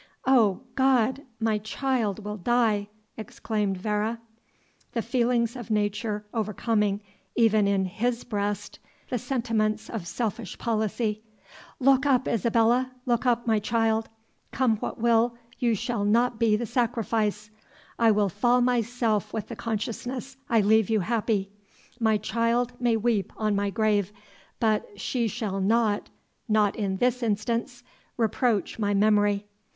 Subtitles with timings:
[0.25, 4.17] "My God, my child will die!" exclaimed Vere,
[4.93, 7.01] the feelings of nature overcoming,
[7.35, 8.79] even in HIS breast,
[9.11, 11.21] the sentiments of selfish policy;
[11.79, 14.09] "look up, Isabella look up, my child
[14.51, 17.51] come what will, you shall not be the sacrifice
[17.99, 21.51] I will fall myself with the consciousness I leave you happy
[21.99, 24.11] My child may weep on my grave,
[24.59, 26.09] but she shall not
[26.49, 27.83] not in this instance
[28.17, 29.45] reproach my memory."